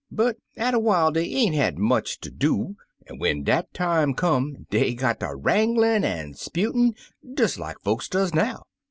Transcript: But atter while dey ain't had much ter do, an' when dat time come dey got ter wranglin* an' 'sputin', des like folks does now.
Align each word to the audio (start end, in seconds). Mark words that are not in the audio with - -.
But 0.11 0.37
atter 0.57 0.79
while 0.79 1.11
dey 1.11 1.25
ain't 1.25 1.53
had 1.53 1.77
much 1.77 2.19
ter 2.19 2.31
do, 2.31 2.75
an' 3.07 3.19
when 3.19 3.43
dat 3.43 3.71
time 3.71 4.15
come 4.15 4.65
dey 4.71 4.95
got 4.95 5.19
ter 5.19 5.37
wranglin* 5.37 6.03
an' 6.03 6.33
'sputin', 6.33 6.95
des 7.35 7.59
like 7.59 7.79
folks 7.81 8.07
does 8.07 8.33
now. 8.33 8.63